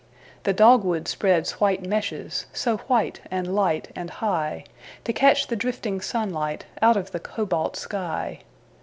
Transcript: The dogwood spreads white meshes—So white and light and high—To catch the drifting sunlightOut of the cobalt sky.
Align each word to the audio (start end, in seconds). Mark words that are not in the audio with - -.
The 0.45 0.51
dogwood 0.53 1.07
spreads 1.07 1.61
white 1.61 1.85
meshes—So 1.85 2.77
white 2.87 3.19
and 3.29 3.53
light 3.53 3.89
and 3.95 4.09
high—To 4.09 5.13
catch 5.13 5.45
the 5.45 5.55
drifting 5.55 5.99
sunlightOut 5.99 6.95
of 6.95 7.11
the 7.11 7.19
cobalt 7.19 7.75
sky. 7.77 8.39